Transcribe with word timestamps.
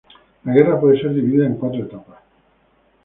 La 0.45 0.53
guerra 0.53 0.81
puede 0.81 0.99
ser 0.99 1.13
dividida 1.13 1.45
en 1.45 1.57
cuatro 1.57 1.81
etapas. 1.83 2.17